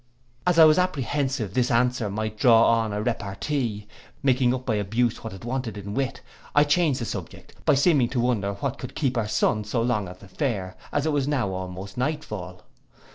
[0.47, 3.87] '—As I was apprehensive this answer might draw on a repartee,
[4.23, 6.21] making up by abuse what it wanted in wit,
[6.55, 10.07] I changed the subject, by seeming to wonder what could keep our son so long
[10.07, 12.63] at the fair, as it was now almost nightfall.